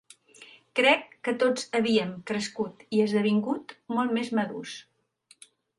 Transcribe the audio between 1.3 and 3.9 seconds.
tots havíem crescut i esdevingut